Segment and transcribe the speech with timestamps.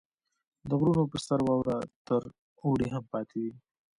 [0.69, 2.21] •د غرونو په سر واوره تر
[2.63, 3.53] اوړي هم پاتې وي.